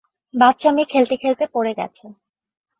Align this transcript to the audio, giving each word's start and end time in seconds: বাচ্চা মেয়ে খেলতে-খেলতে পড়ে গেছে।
বাচ্চা 0.33 0.69
মেয়ে 0.71 0.91
খেলতে-খেলতে 0.93 1.45
পড়ে 1.53 1.71
গেছে। 1.73 2.05